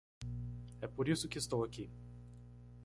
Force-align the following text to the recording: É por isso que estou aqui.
É 0.81 0.87
por 0.87 1.07
isso 1.07 1.29
que 1.29 1.37
estou 1.37 1.63
aqui. 1.63 1.87